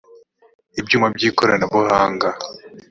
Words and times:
ibyuma 0.79 1.07
by’ 1.15 1.21
ikoranabuhanga 1.29 2.29